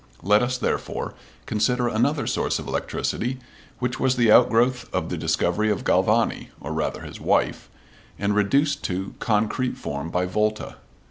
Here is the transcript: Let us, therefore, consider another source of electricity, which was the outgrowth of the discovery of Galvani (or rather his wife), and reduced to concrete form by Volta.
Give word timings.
Let 0.23 0.41
us, 0.41 0.57
therefore, 0.57 1.13
consider 1.45 1.87
another 1.87 2.25
source 2.25 2.57
of 2.57 2.67
electricity, 2.67 3.37
which 3.77 3.99
was 3.99 4.15
the 4.15 4.31
outgrowth 4.31 4.91
of 4.91 5.09
the 5.09 5.15
discovery 5.17 5.69
of 5.69 5.83
Galvani 5.83 6.47
(or 6.59 6.73
rather 6.73 7.01
his 7.01 7.21
wife), 7.21 7.69
and 8.17 8.33
reduced 8.35 8.83
to 8.85 9.13
concrete 9.19 9.77
form 9.77 10.09
by 10.09 10.25
Volta. 10.25 10.77